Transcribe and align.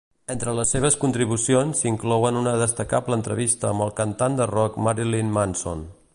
Entre 0.33 0.53
les 0.59 0.69
seves 0.75 0.95
contribucions 1.03 1.83
s"inclouen 1.83 2.41
una 2.41 2.55
destacable 2.63 3.19
entrevista 3.21 3.71
amb 3.75 3.87
el 3.89 3.95
cantant 4.01 4.41
de 4.43 4.53
rock 4.57 4.85
Marilyn 4.89 5.33
Manson. 5.39 5.91